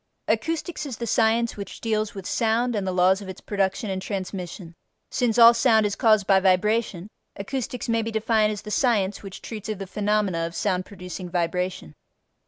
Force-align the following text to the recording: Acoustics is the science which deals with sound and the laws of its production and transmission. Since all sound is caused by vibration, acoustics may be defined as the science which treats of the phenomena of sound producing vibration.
Acoustics 0.27 0.87
is 0.87 0.97
the 0.97 1.05
science 1.05 1.55
which 1.55 1.79
deals 1.79 2.15
with 2.15 2.25
sound 2.25 2.75
and 2.75 2.87
the 2.87 2.91
laws 2.91 3.21
of 3.21 3.29
its 3.29 3.39
production 3.39 3.91
and 3.91 4.01
transmission. 4.01 4.73
Since 5.11 5.37
all 5.37 5.53
sound 5.53 5.85
is 5.85 5.95
caused 5.95 6.25
by 6.25 6.39
vibration, 6.39 7.07
acoustics 7.35 7.87
may 7.87 8.01
be 8.01 8.09
defined 8.09 8.51
as 8.51 8.63
the 8.63 8.71
science 8.71 9.21
which 9.21 9.43
treats 9.43 9.69
of 9.69 9.77
the 9.77 9.85
phenomena 9.85 10.47
of 10.47 10.55
sound 10.55 10.87
producing 10.87 11.29
vibration. 11.29 11.93